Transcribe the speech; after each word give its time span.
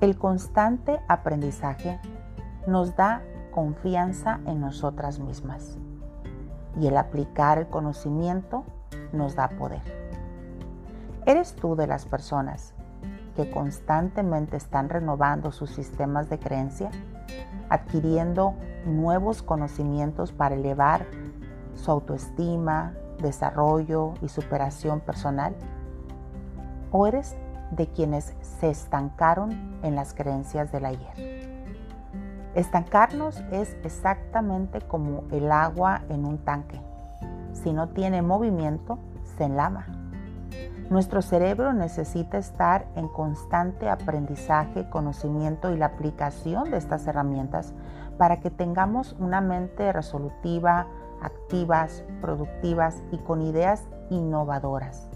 El 0.00 0.18
constante 0.18 1.00
aprendizaje 1.08 2.00
nos 2.66 2.96
da 2.96 3.22
confianza 3.52 4.40
en 4.46 4.60
nosotras 4.60 5.20
mismas 5.20 5.78
y 6.80 6.88
el 6.88 6.96
aplicar 6.96 7.58
el 7.58 7.68
conocimiento 7.68 8.64
nos 9.12 9.36
da 9.36 9.48
poder. 9.50 9.82
¿Eres 11.26 11.54
tú 11.54 11.76
de 11.76 11.86
las 11.86 12.06
personas 12.06 12.74
que 13.36 13.50
constantemente 13.50 14.56
están 14.56 14.88
renovando 14.88 15.52
sus 15.52 15.70
sistemas 15.70 16.28
de 16.28 16.38
creencia, 16.38 16.90
adquiriendo 17.68 18.54
nuevos 18.84 19.42
conocimientos 19.42 20.32
para 20.32 20.56
elevar 20.56 21.06
su 21.74 21.90
autoestima, 21.90 22.92
desarrollo 23.22 24.14
y 24.20 24.28
superación 24.28 25.00
personal? 25.00 25.54
¿O 26.90 27.06
eres 27.06 27.36
de 27.74 27.88
quienes 27.88 28.34
se 28.40 28.70
estancaron 28.70 29.78
en 29.82 29.94
las 29.94 30.14
creencias 30.14 30.72
del 30.72 30.86
ayer? 30.86 31.54
Estancarnos 32.54 33.42
es 33.50 33.76
exactamente 33.82 34.80
como 34.80 35.24
el 35.32 35.50
agua 35.50 36.02
en 36.08 36.24
un 36.24 36.38
tanque. 36.38 36.80
Si 37.52 37.72
no 37.72 37.88
tiene 37.88 38.22
movimiento, 38.22 38.98
se 39.36 39.44
enlama. 39.44 39.86
Nuestro 40.90 41.22
cerebro 41.22 41.72
necesita 41.72 42.38
estar 42.38 42.86
en 42.94 43.08
constante 43.08 43.88
aprendizaje, 43.88 44.88
conocimiento 44.90 45.72
y 45.72 45.78
la 45.78 45.86
aplicación 45.86 46.70
de 46.70 46.76
estas 46.76 47.06
herramientas 47.06 47.72
para 48.18 48.40
que 48.40 48.50
tengamos 48.50 49.16
una 49.18 49.40
mente 49.40 49.92
resolutiva, 49.92 50.86
activas, 51.22 52.04
productivas 52.20 53.02
y 53.10 53.18
con 53.18 53.42
ideas 53.42 53.82
innovadoras. 54.10 55.13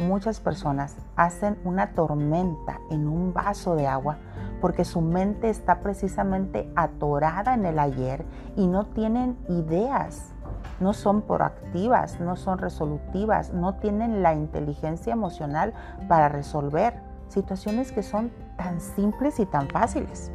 Muchas 0.00 0.40
personas 0.40 0.96
hacen 1.16 1.58
una 1.64 1.92
tormenta 1.92 2.80
en 2.90 3.08
un 3.08 3.32
vaso 3.32 3.74
de 3.76 3.86
agua 3.86 4.18
porque 4.60 4.84
su 4.84 5.00
mente 5.00 5.48
está 5.48 5.80
precisamente 5.80 6.70
atorada 6.76 7.54
en 7.54 7.66
el 7.66 7.78
ayer 7.78 8.24
y 8.56 8.66
no 8.66 8.86
tienen 8.86 9.38
ideas 9.48 10.34
no 10.80 10.92
son 10.92 11.22
proactivas, 11.22 12.20
no 12.20 12.36
son 12.36 12.58
resolutivas, 12.58 13.52
no 13.52 13.76
tienen 13.76 14.22
la 14.22 14.34
inteligencia 14.34 15.12
emocional 15.12 15.72
para 16.08 16.28
resolver 16.28 17.00
situaciones 17.28 17.92
que 17.92 18.02
son 18.02 18.30
tan 18.56 18.80
simples 18.80 19.40
y 19.40 19.46
tan 19.46 19.68
fáciles, 19.68 20.30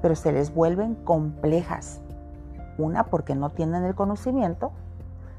pero 0.00 0.14
se 0.14 0.32
les 0.32 0.54
vuelven 0.54 0.94
complejas. 0.94 2.00
Una 2.78 3.04
porque 3.04 3.34
no 3.34 3.50
tienen 3.50 3.84
el 3.84 3.94
conocimiento, 3.94 4.72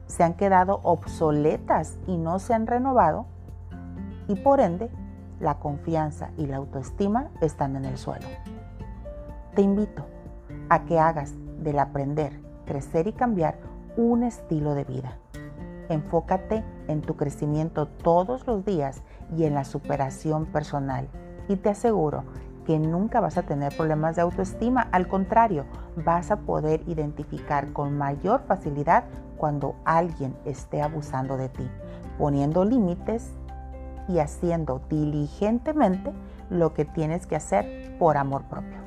se 0.08 0.24
han 0.24 0.34
quedado 0.34 0.80
obsoletas 0.84 1.98
y 2.08 2.18
no 2.18 2.40
se 2.40 2.54
han 2.54 2.68
renovado 2.68 3.26
y 4.28 4.36
por 4.36 4.60
ende 4.60 4.90
la 5.40 5.60
confianza 5.60 6.32
y 6.38 6.46
la 6.46 6.58
autoestima 6.58 7.30
están 7.42 7.76
en 7.76 7.86
el 7.86 7.98
suelo. 7.98 8.26
Te 9.56 9.62
invito 9.62 10.06
a 10.70 10.86
que 10.86 11.00
hagas 11.00 11.34
del 11.60 11.80
aprender, 11.80 12.40
crecer 12.66 13.08
y 13.08 13.14
cambiar 13.14 13.58
un 13.98 14.24
estilo 14.24 14.74
de 14.74 14.84
vida. 14.84 15.18
Enfócate 15.90 16.64
en 16.88 17.02
tu 17.02 17.16
crecimiento 17.16 17.88
todos 17.88 18.48
los 18.48 18.66
días 18.66 19.04
y 19.36 19.44
en 19.44 19.54
la 19.54 19.64
superación 19.64 20.46
personal. 20.46 21.08
Y 21.48 21.58
te 21.58 21.70
aseguro 21.70 22.24
que 22.66 22.80
nunca 22.80 23.20
vas 23.20 23.38
a 23.38 23.44
tener 23.44 23.76
problemas 23.76 24.16
de 24.16 24.22
autoestima. 24.22 24.88
Al 24.92 25.08
contrario, 25.08 25.66
vas 25.96 26.32
a 26.32 26.38
poder 26.38 26.82
identificar 26.88 27.74
con 27.74 27.98
mayor 27.98 28.42
facilidad 28.48 29.06
cuando 29.38 29.76
alguien 29.86 30.36
esté 30.46 30.82
abusando 30.82 31.38
de 31.38 31.50
ti, 31.50 31.70
poniendo 32.18 32.66
límites 32.66 33.32
y 34.08 34.20
haciendo 34.20 34.82
diligentemente 34.90 36.14
lo 36.50 36.74
que 36.74 36.86
tienes 36.86 37.26
que 37.26 37.36
hacer 37.36 37.96
por 37.98 38.18
amor 38.18 38.44
propio. 38.44 38.83